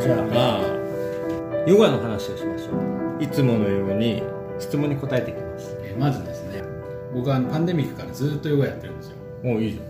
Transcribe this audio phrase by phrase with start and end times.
[0.00, 0.60] じゃあ
[1.66, 2.72] ヨガの話をしましょ
[3.18, 3.22] う。
[3.22, 4.22] いつものように
[4.60, 5.76] 質問に答えていきます。
[5.82, 6.62] えーまずですね
[7.12, 9.16] 僕はパンデミックからずっとヨガやってるんですよ。
[9.42, 9.80] もういいじ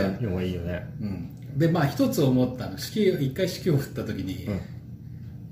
[0.00, 0.18] ゃん。
[0.18, 0.86] でヨガいいよね。
[1.02, 4.60] うん、でまあ一つ思ったの式一回式を振った時に、うん。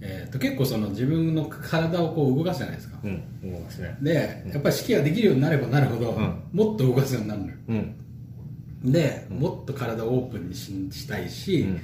[0.01, 2.99] えー、と結構その自分の体をこう動かすじゃないですか。
[3.05, 3.99] うん思いますね。
[4.01, 6.43] でやっぱり式ができるようになればなるほど、ん。
[6.53, 7.55] もっと動かすようになるのよ。
[7.69, 8.93] うん。
[8.93, 11.81] で、もっと体をオープンにししたいし、うん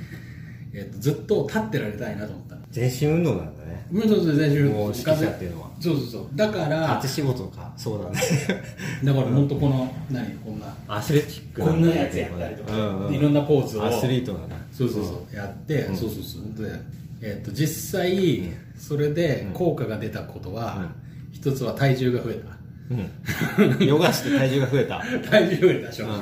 [0.75, 2.63] えー、とずっと立ってられたいなと思ったの。
[2.71, 3.87] 全身運動なんだね。
[3.93, 5.71] うんそうそう全身もう指揮者っていうのは。
[5.79, 6.27] そうそうそう。
[6.35, 7.73] だから立ち仕事か。
[7.77, 8.21] そうだね。
[9.05, 10.31] だから本当この何？
[10.39, 10.75] こんな。
[10.89, 13.15] アスレチックこんなやつやったりとか、うんうん。
[13.15, 13.85] いろんなポーズを。
[13.85, 14.63] アスリートだね。
[14.73, 15.37] そうそうそう。
[15.37, 16.65] やって、そうそうそう。
[16.67, 16.73] で、
[17.21, 20.91] えー、と実際それで効果が出たことは、
[21.31, 22.63] 一つは体重が増えた。
[22.91, 23.87] うん。
[23.87, 25.03] ヨガして体重が増えた。
[25.31, 26.19] 体重増えた正直、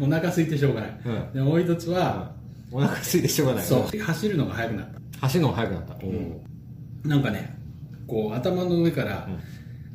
[0.00, 1.32] うお腹空いてしょうがない、うん。
[1.34, 2.32] でもう一つは、
[2.70, 3.98] お腹空いてしょうがないそう。
[3.98, 5.18] 走るのが速くなった。
[5.20, 5.94] 走るのが速くなった。
[5.94, 6.38] おー
[7.04, 7.56] なんかね
[8.06, 9.28] こう頭の上から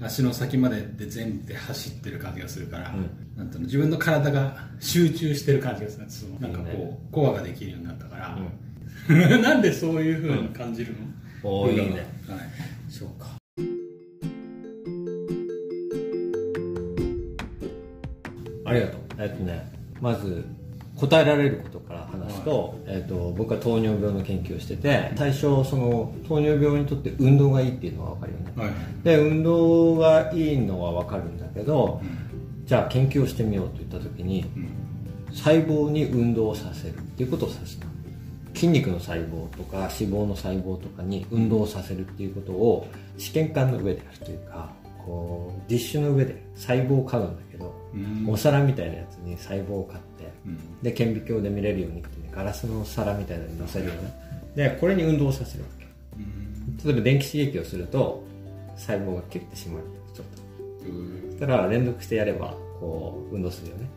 [0.01, 2.93] 足の先までで全部で走ってる感じがするから、
[3.35, 6.05] なんていうの自分の体が集中してる感じがする。
[6.09, 6.99] そのなんかこうね。
[7.11, 8.37] コアができるようになったか
[9.07, 11.91] ら、 なんでそういうふうに感じるの、おーいいね。
[12.27, 12.39] はい。
[12.89, 13.27] そうか。
[18.65, 19.01] ありがとう。
[19.19, 20.43] えっとねまず
[21.07, 28.71] 答えられることから話すと,、えっと僕は糖尿病の研究をしてて最初その糖尿病にとって運動がいいっていうのは分かるよね、はい。
[29.03, 32.01] で運動がいいのは分かるんだけど、
[32.65, 34.45] じゃあ研究をしてみようといった時に、
[35.31, 37.87] 細胞に運動をさせるっていうことを指した。
[38.53, 44.69] 筋肉の細胞とか脂肪の細胞とかに運動をさせるっていうことを試験管の上でやるというか
[45.05, 48.29] こうディッシュの上で細胞を飼うんだけど、うん。
[48.29, 50.81] お皿みたいなやつに細胞を飼って、ん。
[50.81, 54.13] で顕微鏡で見れるようにガラスの皿みたいなのに乗せるよね
[54.55, 55.83] でこれに運動をさせるわけ。
[56.85, 58.23] 例えば電気刺激をすると
[58.75, 60.43] 細胞がキュッて締まるちょっと。
[61.31, 63.89] そしたら連続してやればこう運動するよね、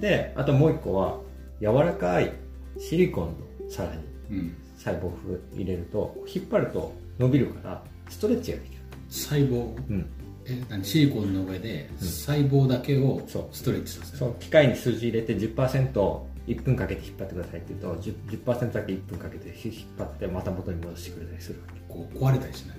[0.00, 1.18] であともう一個は
[1.60, 2.32] 柔らかい
[2.78, 3.26] シリコン
[3.64, 4.56] の皿にうん。
[4.76, 5.12] 細胞を
[5.54, 8.78] 入れると引っ張ると伸びるからストレッチができる。
[9.08, 9.76] 細胞？
[9.90, 10.06] うん
[10.48, 13.22] え何シリコンの上で細胞だけを
[13.52, 14.34] ストレッチさせる、そう。
[14.40, 21.80] 機械に数字入れて 10%1 分かけて引っ張ってくださいって言うと 10%, 10だけ1分かけて引っ張ってまた元に戻してくれたりするわけ。
[21.88, 22.76] こう壊れたりしない？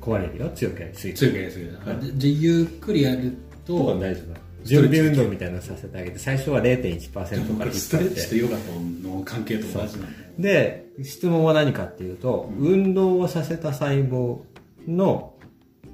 [0.00, 0.50] 壊れるよ。
[0.54, 4.40] 強くやりすぎ強くやりすぎるあじゃじゃゆっくりやるとと大丈夫。
[4.64, 8.72] 準備運動みたいなのさせてあげて最初は0.1%から引っ張ストレッチとってヨガと
[9.08, 10.06] の関係と同じな
[10.38, 14.40] で質問は何かっていうと、運動をさせた細胞
[14.86, 15.34] の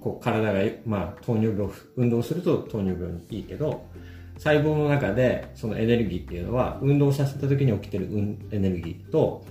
[0.06, 3.84] こう体が、まあ、糖尿病運動すると糖尿病にいいけど
[4.38, 9.44] 細胞の中でそのエネルギーっていうのは運動させた時に起きてる運エネルギーと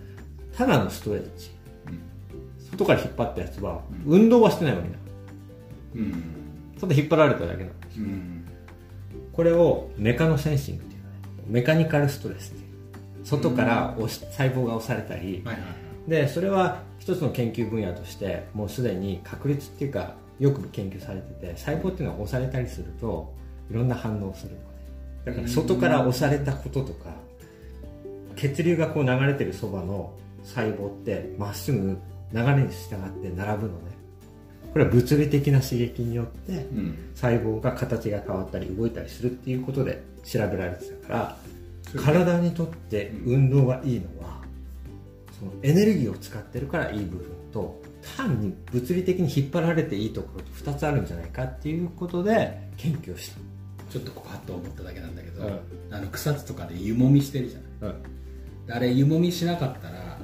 [0.56, 1.52] ただのストレッチ、
[2.72, 4.96] 外から引っ張ったやつは運動はしてないわけだ。
[5.96, 6.24] うん。
[6.80, 8.48] ただ引っ張られただけなんですうん。
[9.34, 11.18] これをメカノセンシングっていうのね。
[11.48, 13.26] メカニカルストレスっていう。
[13.26, 23.34] 外から押し細胞が押されたり、はいはいでそれは一つの研究分野としてもうすでに確率っていうかよく研究されてて細胞っていうのは押されたりすると
[23.72, 24.56] いろんな反応をする。
[25.24, 27.10] だから外から押されたこととか
[28.36, 30.14] 血流がこう流れてるそばの
[30.44, 31.98] 細胞ってまっすぐ
[32.32, 33.96] 流れに従って並ぶのね。
[34.72, 36.98] これは物理的な刺激によってうん。
[37.16, 41.38] 細胞が形が変わったり動いたりするっていうことで調べられてたから
[42.04, 44.35] 体にとって運動がいいのは
[45.40, 47.82] そのエネルギーを使ってるからいい部分と
[48.18, 53.38] 単に物理的に引っ張られていいところと2つあるんじゃないかっていうことで研究をした。
[53.90, 55.60] ちょっとこうパッと思っただけなんだけど、うん。
[55.92, 57.96] あの草津とかで湯もみしてるじゃない
[58.72, 60.18] あれ湯もみしなかったら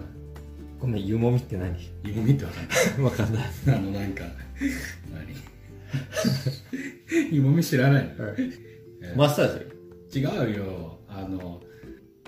[0.80, 1.76] ごめん湯もみって何？
[2.04, 2.98] 湯もみってわかんない。
[3.06, 3.44] わかんない。
[3.68, 4.24] あのなんか
[5.14, 7.32] 何？
[7.32, 8.26] 湯もみ知らないの、
[9.16, 9.66] マッサー
[10.10, 10.20] ジ？
[10.22, 10.98] 違うよ。
[11.08, 11.62] あの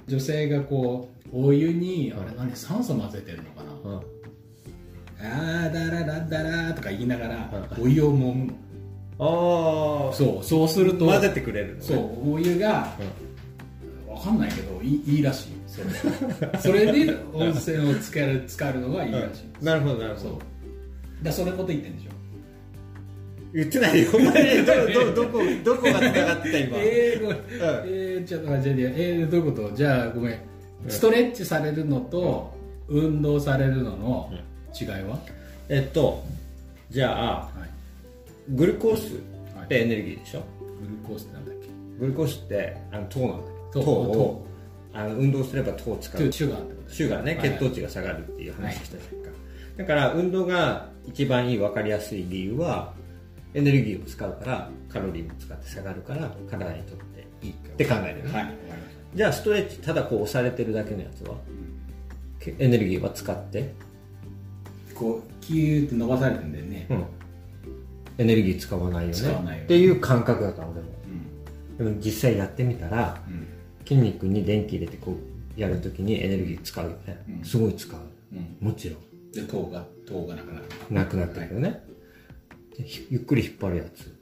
[0.07, 4.01] 女性がこうお湯にあれ何酸素混ぜてるのかな、うん。
[5.19, 8.45] あーだらだだらとか言いながらお湯を揉む。
[8.47, 8.53] の
[9.19, 11.81] ああそうそうすると混ぜてくれるのね。
[11.81, 12.93] そうお湯が、
[14.07, 15.49] わかんないけどいいいいらしい。
[15.67, 15.89] それ。
[16.59, 20.41] それで温泉をつける使うのがいいらしい、なるほどなるほど。
[21.21, 22.12] だそれのこと言ってんでしょ？
[23.53, 24.09] 言ってないよ。
[24.13, 24.73] お 前ど
[25.13, 26.77] どどこどこがつながってた今。
[26.79, 27.37] えー、ごめん。
[27.85, 29.71] えー、ちょっと待ってえー、どういうこと？
[29.75, 30.39] じゃあごめん。
[30.87, 32.53] ストレッチされるのと
[32.89, 34.29] 運動されるのの
[34.79, 35.19] 違いは、
[35.69, 36.23] えっと
[36.89, 37.69] じゃあはい、
[38.49, 40.43] グルコースってエネルギーでしょ、
[40.81, 41.67] グルコースってなんだっけ？
[41.99, 43.35] グルコースってあの糖なんだ
[43.73, 44.45] け糖を
[44.93, 46.31] あの運動すれば糖を使う。
[46.31, 47.49] シュガーってことシュガーね、はい。
[47.49, 49.29] 血糖値が下がるっていう話したじゃんか、
[49.77, 52.93] だから運動が一番いい分かりやすい理由は
[53.53, 58.19] エネルギーを使うからカロリーも使って下がるから体にとっていいって考える。
[58.19, 58.53] よね、はい。
[59.15, 61.35] じゃあストレッチただこう押されてるだけのやつは
[62.39, 63.73] けエネルギーは使って、
[64.89, 66.87] たこうキューって伸ばされてんだよね。
[66.89, 67.05] うん、
[68.17, 69.13] エネルギー使わないよね。
[69.13, 70.87] 使わないよっていう感覚だったのでも。
[71.79, 71.91] うん。
[71.91, 73.47] でも実際やってみたらうん。
[73.85, 75.11] 筋肉に電気入れてこ
[75.57, 77.45] うやるときにエネルギー使うよね、うん。
[77.45, 77.99] すごい使う。
[78.33, 78.67] うん。
[78.69, 78.99] もちろん。
[79.31, 80.65] で糖が糖がなくなる。
[80.89, 81.92] なくなってくるね、でひ
[83.09, 84.19] ゆっくり引っ張るやつ。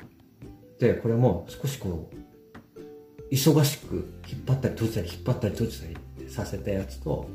[0.80, 7.30] でこれも少しこう忙しく引っ張ったり閉じたり引っ張ったり閉じたりってさせたやつと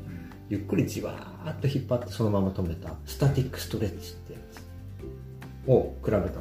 [0.49, 2.93] ゆっくりじわーっと引っ張ってそのまま止めた。
[3.05, 6.31] スタティックストレッチってやつを比べたの。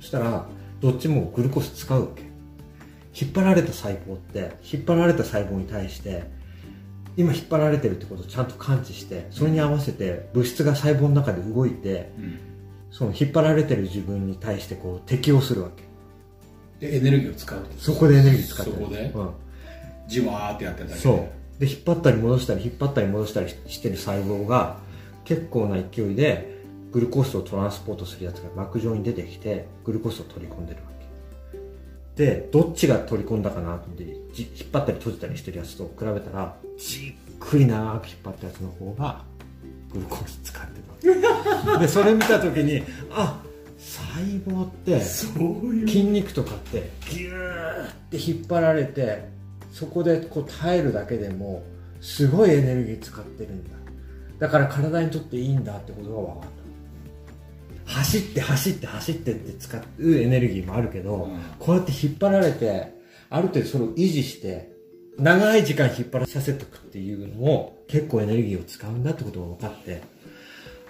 [0.00, 0.46] そしたら
[0.80, 2.22] どっちもグルコース使うわけ。
[3.20, 6.22] 引っ張られた細胞って引っ張られた細胞に対して
[7.16, 12.49] 今引っ張られてるってことをちゃんと感知してそれに合わせて物質が細胞の中で動いてうん。
[12.90, 15.70] その引っ張られてる自分に対してこう適応するわ
[16.80, 16.86] け。
[16.86, 18.78] でエネルギーを使うそこでエネルギー使ってる。
[18.78, 19.12] そこで？
[19.14, 19.30] うん、
[20.08, 21.00] じわーってやってるだけで。
[21.00, 21.60] そう。
[21.60, 24.78] で引っ張ったり戻したり引っ張ったり戻したりしてる細胞が
[25.24, 26.58] 結構な勢いで
[26.90, 30.88] グルコースをトランスポートするやつが膜状に出てきてグルコースを取り込んでるわ
[32.16, 32.24] け。
[32.24, 39.22] でどっちが取り込んだかなと思ってじ引っ張ったり閉じたりしてるやつと比べたらじっくり長く引っ張ったやつの方が
[39.92, 40.80] グルコース使って
[41.66, 43.40] たでそれ見た時にあ
[43.78, 49.28] 細胞って筋肉とかってギューって引っ張られて
[49.72, 51.62] そこでこう耐えるだけでも
[52.00, 53.70] すごいエネルギー使ってるんだ
[54.38, 56.50] だから体にとっていいんだってことが分かっ
[57.86, 62.94] た走って走って走ってって使うエネルギーもあるけど、うんこうやって引っ張られて
[63.28, 64.69] ある程度それを維持して
[65.20, 70.02] 長い時間引っ張らさせておくっていうのも結構エネルギーを使うんだってことが分かって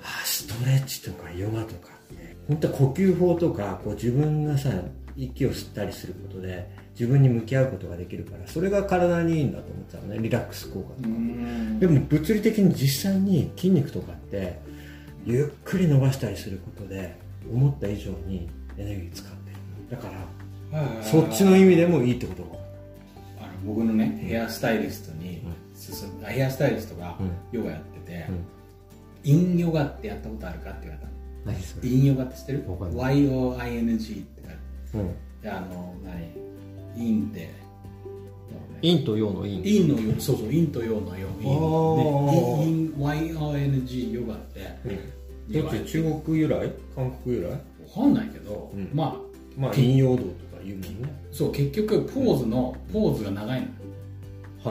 [0.03, 4.71] あストレッチとかヨガとかって本当は呼吸法とかこう自分がさ
[5.17, 11.79] 息を吸ったりすることで自分に向き合うことができるからそれが体にいいんだと思ってたのねリラックス効果うーん。
[11.81, 14.61] でも物理的に実際に筋肉とかって
[15.26, 17.17] ゆっくり伸ばしたりすることで
[17.50, 18.49] 思った以上に
[18.79, 19.56] エネルギー使ってる。
[19.91, 20.09] だか
[20.73, 22.60] らそっちの意味でもいいってことが
[23.65, 25.43] 僕のねヘアスタイリストに
[25.75, 26.23] 進ん。
[26.25, 27.31] ヘアスタイリストがうん。
[27.53, 28.45] ヨガやってて、うん。
[29.23, 31.12] インヨガってやったことあるかって言われたの。
[31.47, 31.89] 何それ？
[31.89, 34.25] インヨガって知ってる ?YOING って書い。
[34.25, 34.57] て。
[34.95, 35.15] うん。
[35.43, 37.05] であの何？
[37.07, 37.51] インって。
[38.83, 39.51] 陰と陽の陰。
[39.57, 42.65] インのよそうそうインとヨのヨイあー。
[42.65, 44.79] ンでイン YONG ヨガって。
[45.51, 45.93] どっち？
[45.93, 46.73] 中国由来？
[46.95, 47.51] 韓国由来？
[47.51, 47.59] わ
[48.05, 48.91] かんないけど、うん。
[48.95, 49.17] まあ
[49.59, 50.23] まあ陰陽道と。
[50.23, 50.50] か
[51.33, 53.67] そう結局ポーズの、ポーズが長いの。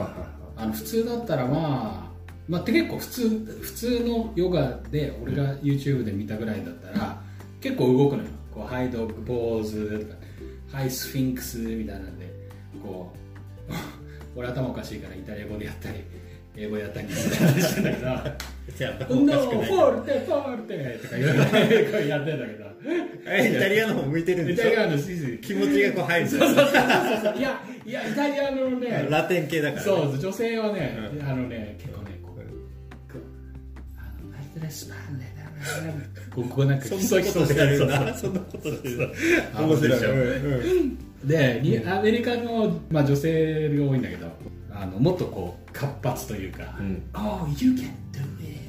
[0.00, 2.10] いはいはあの普通だったらまあ
[2.48, 3.28] まあ、って結構普通
[3.62, 7.22] 普通のヨガで俺が YouTube で見たぐらいだったら
[7.60, 8.28] 結構動くのよ。
[8.52, 10.20] こうハイドッグポーズとか
[10.78, 12.26] ハイスフィンクスみたいなんで
[12.82, 13.12] こ
[13.68, 13.72] う
[14.38, 15.98] 俺頭おかしいからイタリア語でやったり
[16.56, 18.06] 英語でやったりみたいなしてんだけど
[18.78, 21.32] 「ノーフォルテフォルテ」とか言っ
[22.02, 22.70] てやってんだけど。
[22.80, 22.86] イ
[23.58, 24.68] タリアの方向いてるんでしょ？
[24.68, 26.28] イタリアのシス気持ちがこう入る。
[26.28, 26.72] そうそうそうそう
[27.38, 29.06] いやいやイタリアのね。
[29.10, 31.28] ラテン系だからそう女性はね、うん。
[31.28, 33.22] あのね結構ねこうこう
[33.98, 35.34] あのナイトレスパンね
[36.34, 39.10] こうこうなんかそんなことしてるんだそんなことしてる
[39.58, 40.36] 面白い。
[40.36, 40.98] うん。
[41.28, 44.26] でにアメリカの、まあ、女性が多いんだけど
[44.72, 48.59] あのもっとこう活発というか「うん Oh you can do it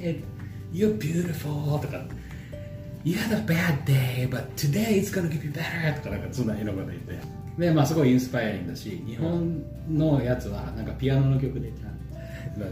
[0.74, 2.04] you're beautiful」とか
[3.04, 7.42] 「You had a bad day but today it's gonna give you better」とかなんかそんな色々言って。
[7.58, 11.72] でまあすごいインスパイアリングだし日本のやつはなんかピアノの曲で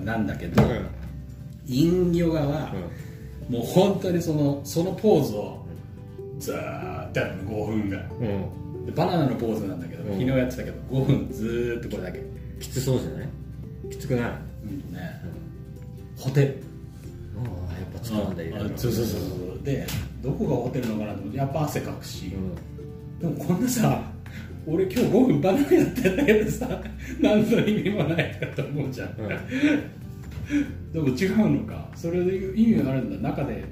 [0.05, 0.63] なんだけど、
[1.67, 2.74] インヨガは、
[3.50, 5.65] もう本当にそのそのポーズを
[6.39, 8.05] ずーっとやるの5分ぐらい。
[8.19, 8.27] うん。
[8.27, 8.29] う
[8.83, 10.19] んでバナナのポーズなんだけど、うん。
[10.19, 12.24] 昨日やってたけど5分ずーっとこれだけ。
[12.59, 13.27] きつそうじゃない？
[13.89, 14.31] きつくない？
[14.65, 15.21] うんとね、
[16.17, 16.63] ホテル
[18.18, 18.78] やっぱ使うん。
[18.78, 19.63] そうそうそうそう。
[19.63, 19.88] で
[20.22, 23.36] どこがホテルのかなと思ってやっぱ汗かくし、うん。
[23.36, 24.01] でもこんなさ
[24.66, 26.82] 俺今日5分バナナやってんだけどさ
[27.20, 29.16] 何の意味もないかと思うじゃん、
[30.94, 31.89] でも違うのか。
[31.96, 33.30] それで意味があるんだ。
[33.30, 33.63] 中で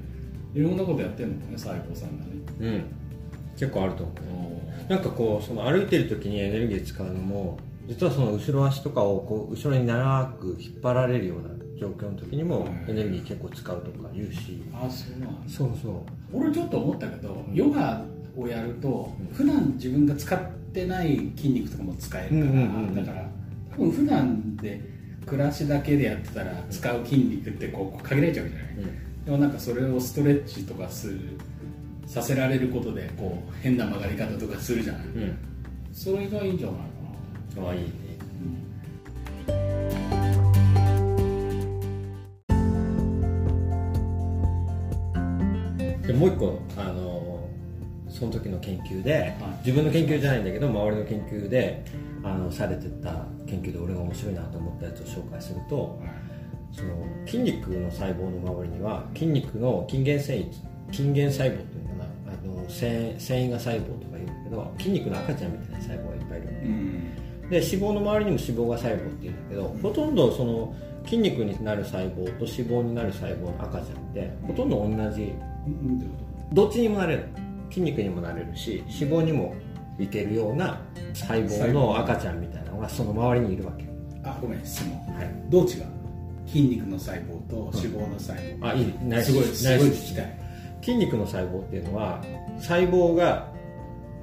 [0.54, 2.30] いろんなことやってんのかね西郷さんがね。
[2.60, 2.82] うん。
[3.56, 4.18] 結構あると思う。
[4.88, 14.62] なんかこうその歩いてる時にエネルギー使うのも実はその後ろ足とかをこう後ろに長く引っ張られるような状況の時にもエネルギー結構使うとか言うし。
[14.72, 15.92] あそうなそうそう。
[16.32, 18.04] 俺ちょっと思ったけど、ヨガ
[18.36, 20.40] をやると普段自分が使っ
[20.72, 22.94] てない筋肉とかも使えるから、うんうんうんうん。
[22.94, 23.28] だから
[23.72, 24.80] 多分普段で
[25.26, 28.66] 暮らしだけでやってたら使う筋肉ってこう限られちゃうじゃない、
[29.24, 31.20] でもなんかそれをストレッチとかする
[32.06, 35.38] させられることでこう変な曲がり方とかするじゃない、うん。
[35.92, 36.76] それがいいんじゃない
[37.54, 37.68] かな。
[37.68, 37.90] ああいいね
[46.18, 47.48] もう一個あの
[48.08, 49.34] その時の研究で、
[49.64, 51.84] 自分の研究じゃないんだけど周りの研究で
[52.24, 56.02] あのされてた研究で俺が面白いなと思ったやつを紹介すると
[56.72, 60.52] その筋肉の細胞の周りには筋肉の筋原繊維
[60.90, 61.94] 筋原細胞っていうのか
[62.26, 62.32] な？
[62.32, 67.50] あの繊繊維が細胞とか言うんだけど筋肉の赤ちゃんみたいな細胞がいっぱいいるうん。
[67.50, 75.32] で脂肪の周りにも脂肪が細胞っていうんだけどほとんどその筋肉になる細胞と脂肪になる細胞の赤ちゃんってほとんど同じ
[75.68, 75.86] う。
[75.86, 77.28] んどっちにもなれる。
[77.68, 79.54] 筋肉にもなれるし脂肪にも
[79.98, 80.80] いけるような
[81.12, 83.84] 細胞の赤ちゃんみたいなのがその周りにいるわけ。
[83.84, 83.90] と
[84.24, 84.96] あごめん質問。
[85.14, 85.30] はい。
[85.50, 85.84] どう違う
[86.46, 90.38] 筋肉の細胞と脂肪の細胞、あいいナイスすごいすごい聞きたい。
[90.80, 92.24] 筋肉の細胞っていうのは
[92.58, 93.52] 細胞が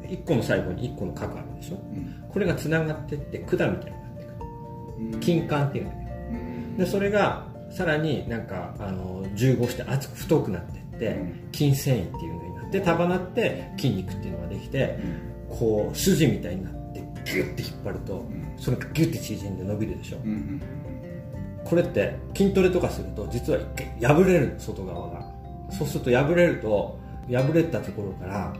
[0.03, 1.75] 1個の細胞に1個の核あるでしょ？
[1.75, 2.25] うん。
[2.29, 4.23] これがつながってって管みたいになって
[5.17, 5.23] くる。
[5.23, 6.77] 筋管っていうんだけどうん。
[6.77, 11.49] でそれがさらになんかあの重合して厚く太くなっていって、うん。
[11.53, 14.99] 筋繊維っていうのになって束なって筋肉っていうのができて
[15.49, 18.55] こう筋みたいになってギュッて引っ張ると、ん。
[18.57, 20.17] それがギュッて縮んで伸びるでしょ、
[21.63, 23.65] これって筋トレとかすると実は一
[23.99, 25.25] 回破れるの外側が。
[25.71, 28.53] そうすると破れると破れたところから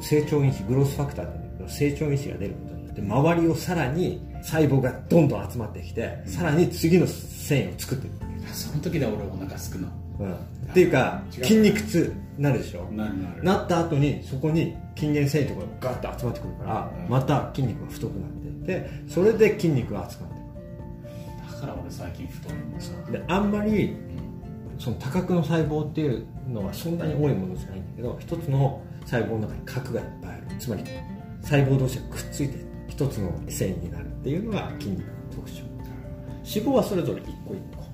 [0.00, 8.16] 成長因子グロースファクターって言うんだけど成長因子が出ることによって周りをさらに細胞がどんどん集まってきて、さらに次の繊維を作っていく。
[8.54, 9.88] その時で俺お腹すくの
[10.18, 10.36] うん、っ
[10.72, 12.84] ていうか筋肉痛なるでしょ？
[12.92, 13.42] なるなる。
[13.42, 17.10] なった後にそこに筋原繊維とかがガッと集まってくるから、うん。
[17.10, 20.36] また筋肉が太くなっていってそれで筋肉が集まって
[21.52, 22.72] だから俺最近太るん
[23.12, 23.96] でであんまり
[24.78, 30.56] その多角の細胞っていうのはそんなに多いものじゃないんだけど一つの細胞の中に核がいっぱいある。
[30.58, 30.84] つまり
[31.42, 35.62] 細胞同士がくっついて一つの繊維になるっていうのが筋肉の特徴。
[36.44, 37.82] 脂肪はそれぞれ一個一個。
[37.82, 37.84] あ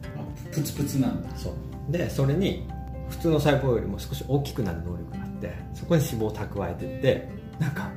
[0.50, 1.29] プツプツなんだ。
[1.37, 1.55] そう
[1.92, 2.66] でそれに
[3.08, 7.90] 普通の細胞よりも少し大きくなる能力があってそこに脂肪を蓄えていってなんか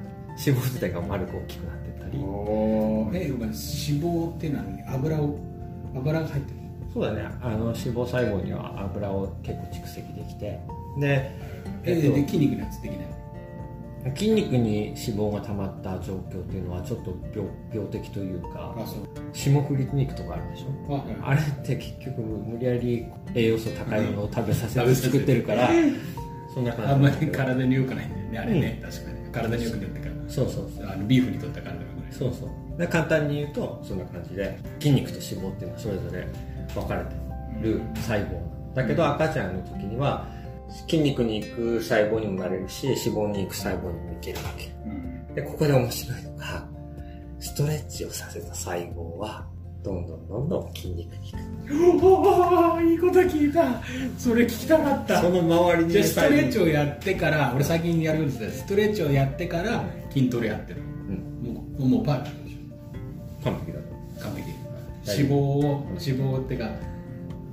[0.45, 2.17] 脂肪自体が丸く大きくなっていったり。
[2.19, 5.39] おえ脂肪っていうのは何油を
[5.95, 6.57] 油が入ってる。
[6.93, 7.25] そうだね。
[7.41, 10.59] あの脂肪細胞には油を結構蓄積できて。
[10.99, 11.31] で、
[11.83, 13.14] ええっとで筋肉のやつできない
[14.15, 18.75] 筋肉に脂肪が溜まった状況っていうのはちょっと病病的というか
[19.33, 20.95] 霜降り肉とかあるでしょ？
[21.23, 25.69] ああれって結局無理やり栄養素高いものを食べさせてうん作ってるから
[26.53, 26.91] そんな感じ。
[26.93, 28.05] あんまり体に良くない。
[28.05, 30.87] んだよねあれね、確かに体に良くないってかそうそうそう。
[30.89, 32.49] あのビーフにとった体が良くないそうそう。
[32.79, 36.27] で簡単に言うとそんな感じで筋肉と脂肪っていうのはそれぞれ
[36.73, 37.09] 分かれて
[37.63, 38.25] る細胞。
[38.75, 40.27] だけど赤ちゃんの時には
[40.87, 44.65] 筋肉に行く細胞にもなれるし脂肪に行く細胞にも行けるわけ。
[44.85, 45.35] うん。
[45.35, 46.67] でここで面白いのが
[47.39, 49.45] ストレッチをさせた細胞は
[49.83, 52.05] どんどんどんどん筋肉に行く。
[52.05, 53.81] おおいいこと聞いた。
[54.17, 55.21] それ聞きたかった。
[55.21, 61.53] その周りにじゃあストレッチをやってから俺最近やるんですけどストレッチをやってから筋トレやってるうん。
[61.53, 62.57] もうもうパーフェクトでし
[63.43, 64.41] 完璧だとょ完璧。
[64.41, 64.55] はい
[65.07, 66.67] 脂肪を脂肪ってか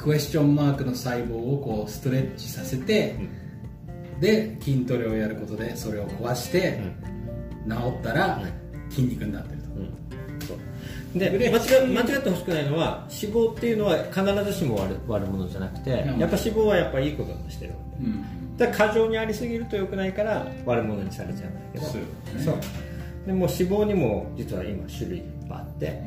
[0.03, 3.17] クエスチョンマークの細胞をこうストレッチさせて、
[4.21, 6.81] で筋トレをやることでそれを壊して、
[7.69, 8.43] 治ったら
[8.91, 9.69] 筋肉になってると、
[11.15, 11.19] うん。
[11.19, 17.75] で間違間違ってほしくないのは脂肪っていうのは必ずしも悪悪者じゃなくてやっぱ脂肪はやっぱいいことをしてる。
[18.01, 18.73] うん。
[18.73, 21.85] 過剰にありすぎると良くないから悪者にされちゃうんだけど。
[21.87, 22.01] そう。
[22.01, 22.57] よねそう。
[23.27, 26.03] でも脂肪にも実は今種類いっぱいあって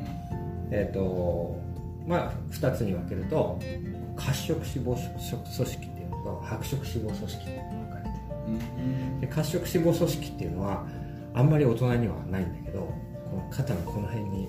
[0.71, 1.64] えっ、と
[2.07, 3.59] まあ2つに分けると
[4.15, 8.13] 褐色脂肪組織っていうのと白色脂肪組織っていうのが分かれてる。
[8.47, 9.19] うん。
[9.19, 10.85] で褐色脂肪組織っていうのは
[11.33, 14.47] あんまり大人にはないんだけどこの肩のこの辺に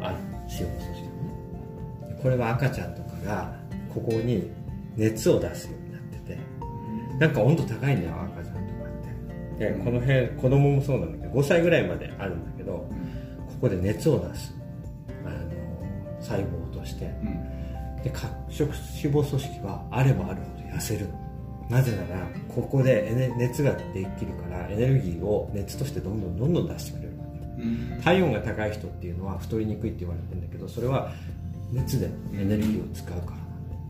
[0.00, 0.16] ある
[0.48, 2.16] 脂肪組織ね。
[2.16, 3.54] でこれは赤ちゃんとかが
[3.92, 4.50] ここに
[4.96, 6.38] 熱を出すようになってて
[7.18, 8.64] なんか温度高いんだよ赤ちゃんとか
[9.54, 9.70] って。
[9.70, 12.88] でこの辺子供もそうなんだけど5歳ぐらいまであるんだけどこ
[13.62, 14.54] こで熱を出す。
[15.24, 15.36] あの
[16.20, 18.02] 細胞としてうん。
[18.02, 21.08] で褐色脂肪組織はあればあるほど痩せる。
[21.68, 27.12] なぜならここで熱ができるからエネルギーを熱としてどんどんどんどん出してくれる
[28.04, 31.10] 体温が高い人っていうのは太りにくいって言われてるんだけどそれは
[31.72, 33.36] 熱でエネルギーを使うから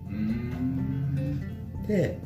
[0.08, 1.86] うん。
[1.86, 2.18] で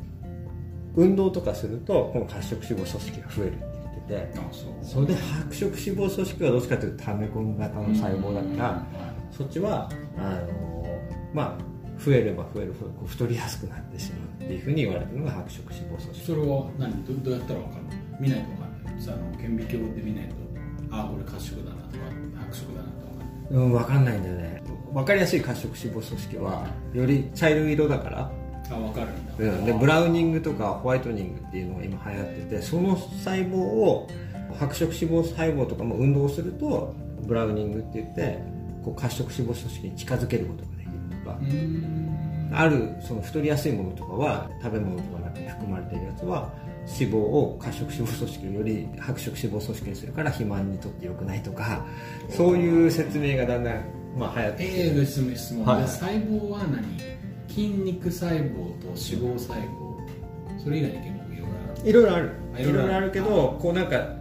[0.95, 3.65] 運動とかするとこの褐色脂肪組織が増えるって
[4.09, 4.41] 言ってて。
[4.81, 8.87] それで白色脂肪組織はどっちかというと溜め込み型の細胞だから、
[9.31, 10.85] そっちはあの
[11.33, 16.25] まあ増えれば増えるほど太りやすくなってしまうっていうふうに言われてるのが白色脂肪組織。
[16.25, 17.83] それは何どどうやったら分かる？
[17.83, 17.89] の
[18.19, 19.01] 見ないと分かんない。
[19.01, 20.35] さあの顕微鏡で見ないと
[20.91, 22.03] ああこれ褐色だなとか
[22.51, 23.11] 白色だなとか。
[23.11, 24.63] 分かんないうん分かんないんだよね。
[24.93, 28.31] 分かりやすい褐色脂肪組織はより茶色い色だから。
[28.69, 34.07] あ分かるんだ、うん、でブラウニングとかホワイトニングっていうのが今流行っててその細胞を
[34.57, 38.41] 白色脂肪細胞とかも運動するとブラウニングって言って
[38.83, 40.91] こう褐色脂肪組織に近づけることができる
[41.23, 41.39] とか
[42.53, 46.51] あるその太りやすいものとかは食べ物とかの中に含まれているやつは
[46.99, 51.85] 脂肪を褐色脂肪組織より白色脂肪組織にするから肥満にとって良くないとか
[52.29, 53.83] そういう説明がだんだん、
[54.17, 55.81] まあ、流行ってきての質問質問、はい。
[55.83, 56.83] で細胞は何？
[57.47, 60.61] 筋肉細胞と脂肪細胞。
[60.63, 61.89] それ以外に結構いろいろある。
[61.89, 62.31] いろいろある。
[62.59, 64.20] いろいろあるけどこうなんか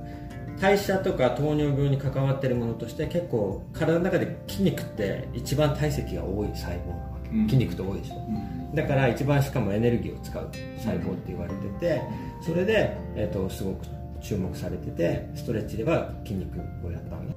[0.61, 7.49] 代謝とか糖尿病に関わってるものとして結構体の中で筋肉って一番体積が多い細胞なわけ、うん。
[7.49, 8.75] 筋肉って多いでしょうん。
[8.75, 12.02] だから一番しかもエネルギーを使う細胞って言われてて
[12.43, 13.87] それで、えー、とすごく
[14.21, 17.35] 注目されててストレッチでは筋肉をやったのね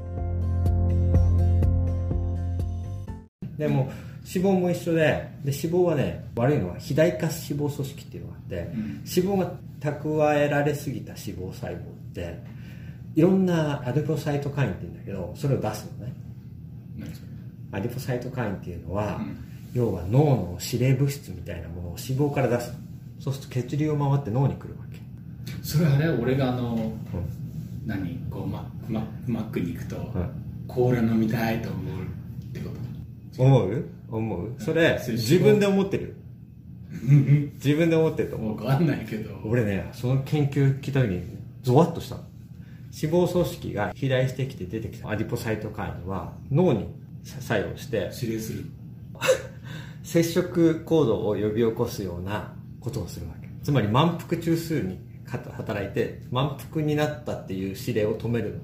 [3.58, 3.90] でも
[4.36, 5.00] 脂肪も一緒で
[5.46, 8.84] で脂肪はね悪いのは肥大化脂肪組織っていうのがあって、うん。
[8.90, 11.80] 脂肪が蓄えられすぎた脂肪細胞っ
[12.14, 12.53] て
[13.16, 16.14] いろんなアデポサイトカインって言うんだけどそれを出すのね。
[17.72, 19.38] アデポサイトカインっていうのは、うん。
[19.74, 22.72] 要は脳の指令物質みたいなものを脂肪から出す
[23.20, 25.00] そうすると血流を回って脳に来るわけ、
[25.64, 26.10] それあれ？
[26.10, 28.20] 俺があのう何？
[28.30, 30.32] こうマママックに行くと、ん。
[30.68, 32.06] コーラ飲みたいと思うっ
[32.54, 32.70] てこ
[33.36, 33.44] と？
[33.44, 33.86] 思う？
[34.12, 34.56] 思う？
[34.60, 36.16] それそれ自分で思ってる。
[37.56, 38.58] 自分で思ってると思う。
[38.58, 39.40] 分かんないけど。
[39.44, 41.24] 俺ねその研究聞いた時に
[41.64, 42.22] ゾワッとしたの
[42.94, 45.10] 脂肪組織が肥大してきて出てきた。
[45.10, 46.88] アディポサイトカインは脳に
[47.24, 48.66] 作用して指令する。
[50.04, 53.50] 接触行動を呼び起こすようなことをするわけ。
[53.64, 58.56] つまり満腹中枢に働いて満腹になったっていう指令を止めるの。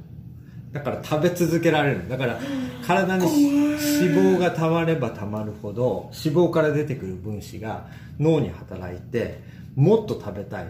[0.74, 2.40] だから食べ続けられるだから
[2.86, 7.88] 体に脂肪がたまればたまるほど脂肪から出てくる分子が
[8.20, 9.40] 脳に働いて
[9.74, 10.68] もっと食べたい。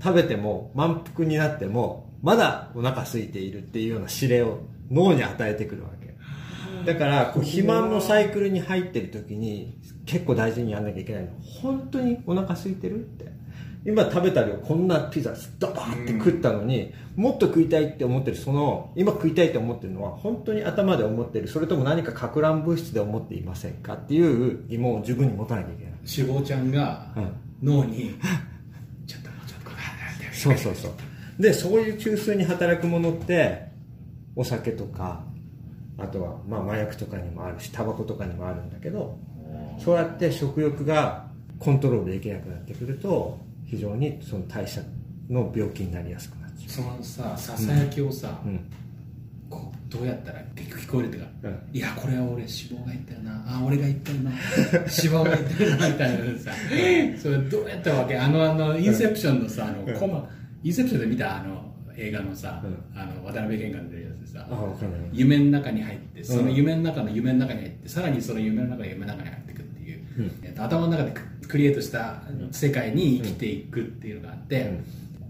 [0.00, 6.02] 食べても満腹になってもまだお腹空いているっていうような指令を脳に与えてくるわけ。
[6.84, 11.30] だからこう肥満のサイクルに入ってる時に結構大事にやんなきゃいけないの。
[11.40, 13.32] 本当にお腹空いてるって。
[13.84, 21.48] 今食べた量こんなピザドバーって食ったのに、もっと食いたいって思ってるその今食いたいって思ってるのは本当に頭で思ってる。
[21.48, 25.92] それとも何かか乱物質で思っていませんかっていう疑問を自分に持たなきゃいけない。
[26.16, 27.32] 脂肪ちゃんがうん。
[27.62, 28.14] 脳に、
[29.06, 29.70] ちょっともうちょっと
[30.32, 30.92] そうそうそう
[31.38, 33.70] でそういう中枢に働くものって
[34.36, 35.24] お酒とか
[35.98, 39.18] あとはまあ麻薬とかにもあるしタバコとかにもあるんだけど
[39.78, 41.26] そうやって食欲が
[41.58, 44.82] コントロールできなくなってくると非常にその代謝
[45.30, 48.70] の病気になりやすくなっちゃそのさささやきをさ、う、うん。
[49.48, 51.60] こうどうやったら結局聞こえるっていうか、うん。
[51.72, 53.44] いやこれは俺脂肪が言ったよな。
[53.46, 54.30] あ俺が言ったよな。
[54.72, 56.50] 脂肪が言ったよなみたいなさ
[57.22, 58.16] それどうやったわけ？
[58.18, 59.98] あのあのインセプションのさあのうん。
[59.98, 60.28] コマ
[60.62, 64.46] インセプションで見たあの映画のさ、うんあの渡辺謙が出るやつでさ
[65.12, 71.14] 夢の中に入ってその夢の中の夢の中に入ってさらにその夢の中の夢の中に入っていくっていう、うんえっと頭の中で
[71.48, 74.72] クリエイトした世界に生きていくっていうのがあって、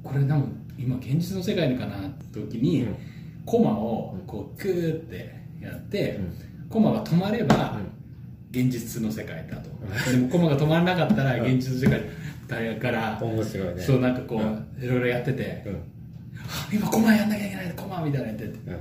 [0.05, 0.47] これでも
[0.79, 2.87] 今現実の世界かなって時に、
[3.45, 6.21] コマをこうクーってやって、
[6.71, 7.81] コマが止まれば
[8.53, 9.71] 現実の世界だと、
[10.11, 12.03] でもコマが止まらなかったら現実の世界
[12.47, 13.83] だから、面白いね。
[13.83, 14.85] そうなんかこう、うん。
[14.85, 15.75] いろいろやってて、うん。
[15.75, 18.77] あ今コマやんなきゃいけないコマみたいなのやっててうん。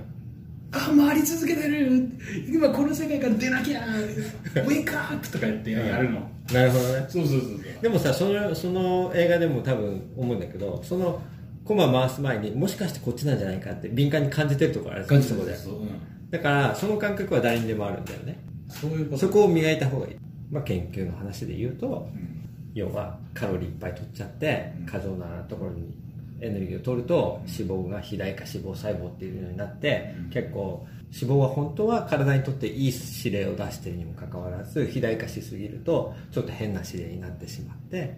[0.73, 2.09] あ回り続けてる
[2.49, 6.21] 今この世界から出なきゃウェイクアップとか言ってやるの、
[6.53, 7.05] なるほどね。
[7.09, 7.81] そうそうそうそう。
[7.81, 11.21] でもさそのその映画でも多分思うんだけどその
[11.65, 15.51] コマ回す前にもしかしてこっちなんじゃないかって敏感に感じてるところある感じそこで。
[15.51, 18.39] うん、だからその感覚は誰にでもあるんだよね
[18.71, 19.17] そういうこと。
[19.17, 20.15] そこを磨いた方がいい、
[20.51, 22.37] まあ、研究の話で言うとうん。
[22.73, 25.93] 要はカロリーいっぱい取っちゃって過剰なところに
[26.39, 30.29] エネルギーを取ると脂肪が肥大化脂肪細胞っていうようになってうん。
[30.29, 38.17] 結構脂肪は本当は体にとっていい指令を出してるにもかかわらず肥大化しすぎるとちょっと変な指令になってしまって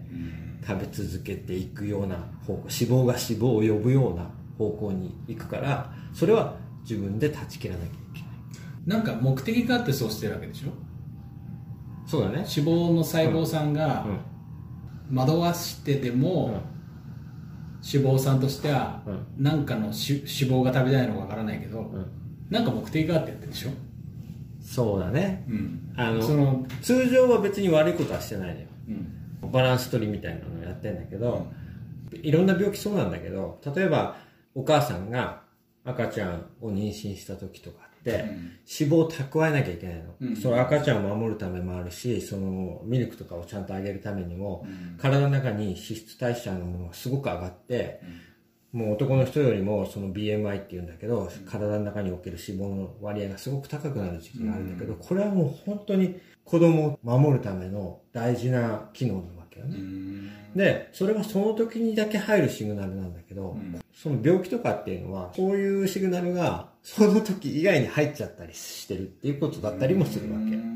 [0.66, 8.03] 食べ続けていくような方向脂肪が脂肪を呼ぶような方向に行くからそれは自分で断ち切らなきゃ
[8.86, 10.70] なんか目的があってそうしてるわけでしょ？
[12.06, 12.34] そうだね。
[12.38, 14.04] 脂肪の細胞さんが
[15.10, 15.16] うん。
[15.16, 16.62] 惑わしてでも、
[17.82, 22.06] 脂肪酸としてはう何かのし脂肪が食べたいのかわからないけど、うん。
[22.50, 23.70] なんか目的があってやってるでしょ？
[24.60, 25.44] そうだね。
[25.48, 25.92] うん。
[25.96, 28.66] あのその通常は別に悪いことはしてないのよ。
[29.42, 29.50] うん。
[29.50, 31.46] バランス取りみたいなのをやってんだけど、
[32.12, 34.16] いろんな病気そうなんだけど例えば
[34.54, 35.42] お母さんが
[35.84, 40.36] 赤ちゃんを妊娠した時とか脂肪を蓄えなきゃいけないの、うん。
[40.36, 44.98] その赤ちゃんを守るためもあるしそのミルクとかをちゃんとあげるためにも、うん。
[44.98, 48.00] 体の中に脂質代謝のものがすごく上がって、
[48.72, 59.76] もう男の人よりもその BMI っていうんだけど、体の中における脂肪の割合がすごく高くなる時期があるんだけど、これはもう本当に子供を守るための大事な機能なわけよね。
[59.76, 60.30] うん。
[60.56, 63.80] で、それはその時にだけ入るシグナルなんだけど、うん。
[63.94, 70.44] その病気とかっていうのは、そういうシグナルがその時以外に入っちゃったりしてるっていうことだったりもするわけ。
[70.44, 70.74] うん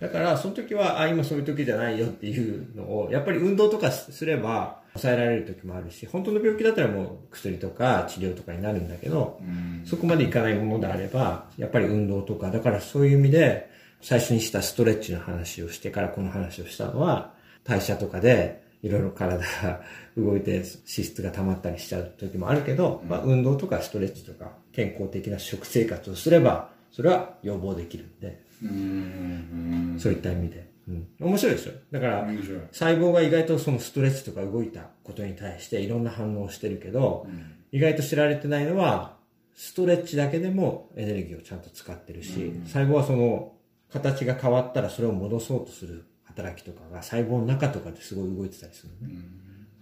[0.00, 19.80] だから、その時は、あ、今そういう時じゃないよっていうのを、やっぱり運動とかすれば抑えられる時もあるし、本当の病気だったらもう薬とか治療とかになるんだけど、うんそこまでいかないものであれば、やっぱり運動とか、だからそういう意味で、最初にしたストレッチの話をしてからこの話をしたのは、代謝とかで、いろいろ体が
[20.16, 30.70] 動いて脂質が溜まったりしちゃう時もあるけど、まあ運動とかストレッチとか健康的な食生活をすれば、それは予防できるんで、うんそういった意味で。
[30.88, 31.06] うん。
[31.20, 31.74] 面白いですよ。
[31.92, 32.26] だから、
[32.72, 37.26] 細胞が意外とそのストレッチとか動いたことに対していろんな反応をしてるけど、
[37.70, 39.16] 意外と知られてないのは、
[39.54, 43.52] ストレッチだけでもエネルギーをちゃんと使ってるし、細胞はその
[43.92, 49.20] 形が変わったらそれを戻そうとする働きとかが細胞の中とかですごい動いてたりするのね。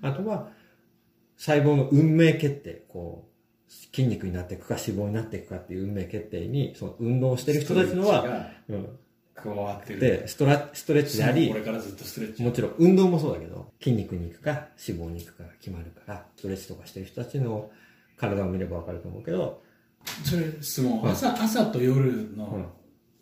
[0.02, 0.48] あとは、
[1.36, 8.98] 細胞の運命決定、こう、筋肉になっていくか脂肪になっていくかっていう運命決定に、その運動をしてる人たちのは、うん。
[9.34, 10.00] 加わってる。
[10.00, 12.42] で、ストラストレッチでありこ、れからずっとストレッチ。
[12.42, 17.70] もちろん運動もそうだけど、筋肉に行くか脂肪に行くかが決まるから、ストレッチとかしてる人たちの
[18.16, 19.62] 体を見ればわかると思うけど、
[20.24, 21.08] それ質問。
[21.08, 22.70] 朝朝と夜の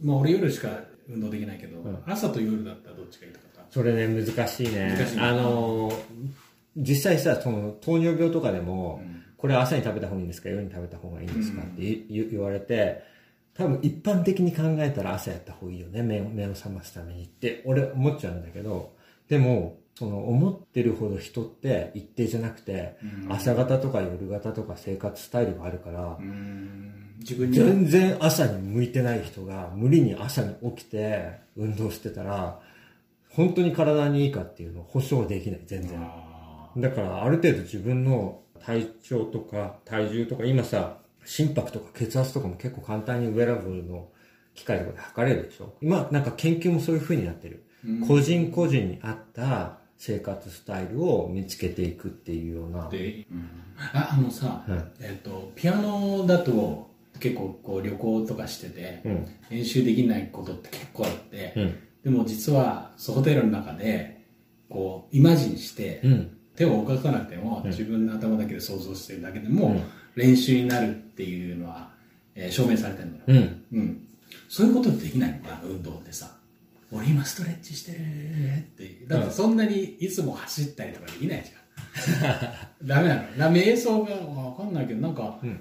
[0.01, 0.69] まあ俺夜しか
[1.09, 2.03] 運動できないけどん。
[2.07, 3.63] 朝と夜だったらどっちがいいとかさ。
[3.71, 4.95] それね、難しいね。
[4.97, 5.95] 難しいなあのー、
[6.77, 9.03] 実際さ、その糖尿病とかでも、
[9.37, 13.03] これは朝に食べた方がいいんですか夜に食べた方がいいんですかって言言言われて、
[13.55, 16.03] 多分一般的に考えたら朝やった方がいいよね。
[16.03, 18.95] 目を目を覚ますためにって、俺思っちゃうんだけど、
[19.29, 22.97] でも、その思ってるほど人って一定じゃなくて、
[23.29, 27.57] 朝方とか夜型とか生活スタイルがあるから、うん自分に。
[27.57, 32.61] 全然朝に向いてない人が無理に朝に起きて運動してたら
[33.31, 35.99] 本当に体にいいかっていうのを保証できない全然。
[36.01, 44.09] あだからある程度自分の体調とか体重とか今さ心拍とか血圧とかも結構簡単にウェアラブルの
[44.55, 45.75] 機械とかで測れるでしょ。
[45.81, 47.65] 今なんか研究もそういう風になってる、
[48.07, 52.89] 個人個人に合った生活スタイルを見つけていくっていうような。
[52.89, 53.27] ーで、
[53.93, 54.85] ああのさ、はい。
[55.01, 56.88] えっとピアノだと
[57.21, 59.27] 結構こう旅行とかしてて、うん。
[59.51, 61.79] 練習できないことって結構あって、うん。
[62.05, 64.25] でも実はそうホテルの中で
[64.69, 66.35] こうイマジンして、うん。
[66.57, 69.83] 手を動かさなくても、自分の頭だけで想像してるだけでも、うん。
[70.17, 71.91] 練習になるっていうのは、
[72.35, 73.65] えー証明されてるのよ、うん。
[73.73, 74.09] うん、
[74.49, 76.37] そういうことできないのかな運動ってさ。
[76.91, 77.99] 俺今ストレッチしてるっ
[78.77, 79.07] て。
[79.07, 81.59] だってそんなにいつも走ったりとかできないじゃん。
[82.87, 83.53] ダメなの。
[83.53, 85.61] 瞑想が分かんないけどなんか、ん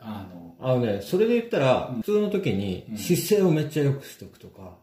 [0.00, 4.76] あのあのね、それで言ったら、普通の時に姿勢をめっちゃ良くしておくとか、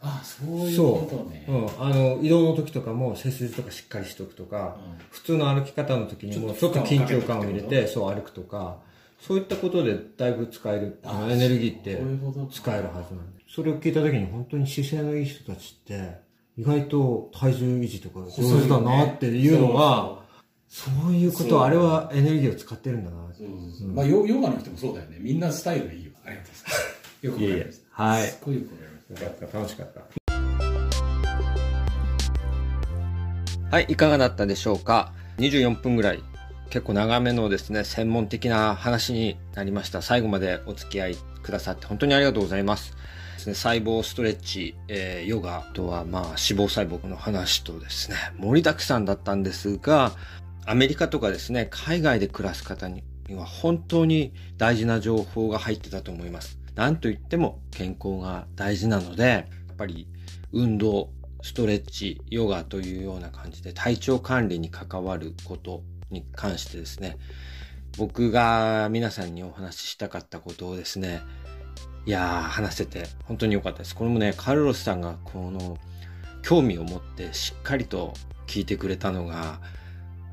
[0.00, 1.44] あそういうそことね。
[1.48, 4.76] う、うん、あの、移動の時とかも背筋とかしっかりしておくとか、
[5.10, 8.78] 普通の歩き方の時にもちちょっと緊張感を入れてて、そう歩くとか、
[9.20, 12.00] そういったことでだいぶ使える、あのエネルギーって
[12.52, 13.42] 使えるはずなんで。
[13.48, 16.18] それを聞いた時に本当に姿勢のいい人たちって、
[16.56, 20.27] 意外と体重維持とか上手だなっていうのが、
[20.68, 23.28] そういうこと、あれはエネルギーを使ってるんだな。
[23.94, 30.00] まあヨヨガの人もそうだよねみんなスタイルがいいよありがとうございます よくわかりましたはいすっごいよくわかりましたよかった、楽しかった。
[33.70, 36.22] はい、いかがだったでしょうか ?24 分ぐらい、
[36.70, 40.02] 結構長めのですね、専門的な話になりました。
[40.02, 42.92] 最後までお付き合いくださって本当にありがとうございます。
[43.36, 50.12] ですね、細胞ストレッチ、えーヨガ、あとはまあ脂肪細胞の話とですね、盛りだくさんだったんですが、
[50.68, 56.58] アメリカとかですね、海外で暮らす方には本当に大事な情報が入ってたと思います。
[56.74, 60.06] なんといっても健康が大事なので、やっぱり
[60.52, 61.08] 運動、
[61.40, 67.16] ストレッチ、ヨガというような感じで体調管理に関わることに関してですね、
[67.96, 71.22] 僕が皆さんにお話ししたかったことをですね、
[72.04, 73.96] いやー、話せて本当に良かったです。
[73.96, 75.78] これもね、カルロスさんがこの
[76.42, 78.12] 興味を持ってしっかりと
[78.46, 79.62] 聞いてくれたのが、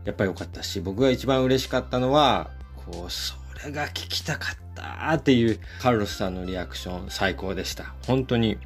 [0.05, 2.51] やっぱり良かったし、僕が一番嬉しかったのは、
[2.91, 7.93] こう、それが聞きたかったっていうカルロスさんのリアクション最高でした。
[8.05, 8.57] 本当に。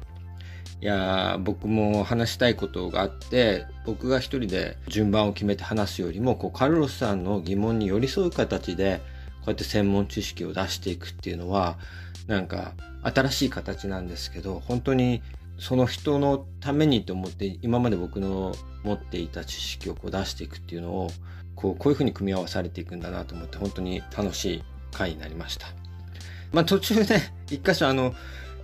[0.82, 9.00] いや僕も話したいことがあって、僕が一人で順番を決めて話すよりも、こう、カルロスさんの疑問に寄り添う形で、
[9.40, 11.78] こうやって専門知識を出していくっていうのは、
[12.26, 12.72] なんか、
[13.02, 15.22] 新しい形なんですけど、本当に
[15.58, 21.10] その人のためにと思って、今まで僕の持っていた知識をこう出していくっていうのを、
[21.54, 24.62] こう、こういうふうに組み合わされていくんだなと思って、本当に楽しい
[24.92, 25.66] 回になりました。
[26.52, 28.14] まあ途中ね、 一箇所あの、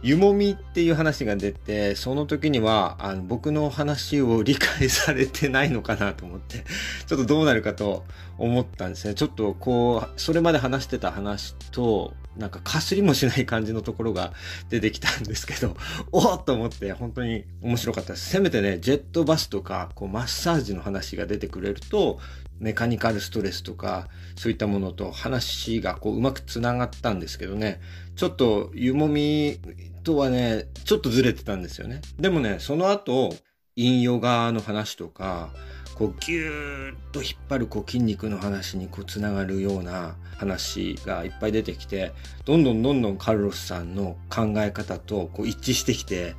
[0.02, 6.64] 湯もみっていう話が出て、その時には、あの、僕の話を理解されてないのかなと思って、
[7.06, 8.04] ちょっとどうなるかと
[8.38, 9.14] 思ったんですね。
[9.14, 14.32] ちょっとこう、それまで話してた話と、なんかかすりもしない感じのところが
[14.68, 15.76] 出てきたんですけど、
[16.12, 18.30] おっと思って本当に面白かったです。
[18.30, 22.18] せめてね、ジェットバスとか、こう、マッサージの話が出てくれると、
[22.58, 27.80] メカニカルストレスとか、そういったものと話がこううまく繋がったんですけどね、
[28.16, 29.58] ちょっと湯もみ
[30.04, 32.00] とはね、ちょっとずれてたんですよね。
[32.18, 33.34] でもね、その後、
[33.76, 35.50] 陰ヨガの話とか、
[35.96, 42.12] こうギューッと引っ張るこう筋肉の話にこうつながるような話がいっぱい出てきて、
[42.44, 46.34] どんどんどんどんカルロスさんの考え方とこう一致してきて、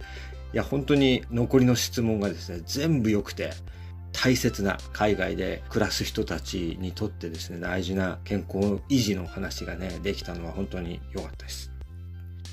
[0.54, 3.52] いや本当に残りの質問がですね、全部良くて、
[4.13, 11.76] 大切な海外で暮らす人たちにとってですね、大事な健康維持の話がね、できたのは本当に良かったです。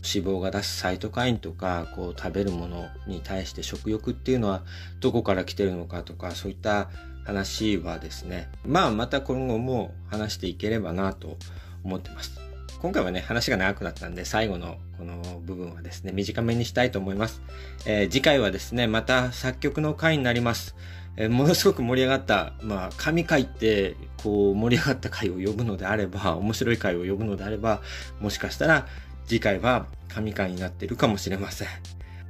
[0.05, 4.63] 脂肪が出すサイトカインとか、こう食べるものに対して食欲っていうのは
[5.01, 6.91] どこから来てるのかとか、そういった
[7.25, 11.37] 話はですね、まあまた今後も話していければなと
[11.83, 12.39] 思ってます。
[12.85, 17.41] 今回はね、話が長くなったんで、最後のこの部分はですね、短めにしたいと思います。
[17.87, 20.77] えー、次回はですね、また作曲の回になります。
[21.17, 27.81] えー、ものすごく盛り上がった、まあ、神回って、こう、盛り上がった回を呼ぶのであれば、面白い回を呼ぶのであれば、
[28.21, 28.87] もしかしたら、
[29.27, 31.69] 次回は神回になってるかもしれません。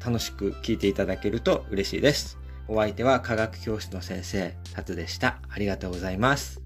[0.04, 2.38] 楽しく聞いていただけると嬉しいです。
[2.68, 5.38] お相手は科学教師の先生、タツでした。
[5.48, 6.63] ありがとうございます。